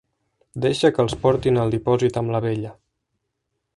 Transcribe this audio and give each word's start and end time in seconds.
Deixa 0.63 0.89
que 0.95 1.03
els 1.03 1.15
portin 1.25 1.59
al 1.65 1.75
dipòsit 1.75 2.19
amb 2.23 2.35
la 2.37 2.43
vella. 2.47 2.73